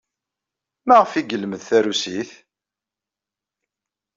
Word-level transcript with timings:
Maɣef 0.87 1.11
ay 1.13 1.25
yelmed 1.29 1.61
tarusit? 1.67 2.31